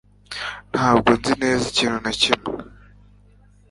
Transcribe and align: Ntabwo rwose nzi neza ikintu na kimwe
Ntabwo 0.71 1.07
rwose 1.17 1.23
nzi 1.33 1.41
neza 1.43 1.63
ikintu 1.71 1.97
na 2.03 2.11
kimwe 2.21 2.51